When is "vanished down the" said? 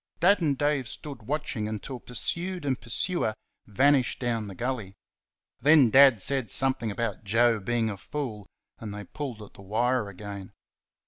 3.67-4.55